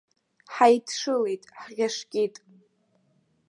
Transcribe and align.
Ҳаидшылеит, 0.53 1.43
ҳӷьашкит. 1.61 2.35